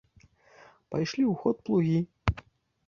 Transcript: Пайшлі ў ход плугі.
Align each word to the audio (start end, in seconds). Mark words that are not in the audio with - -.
Пайшлі 0.95 1.21
ў 1.31 1.33
ход 1.43 1.55
плугі. 1.69 1.99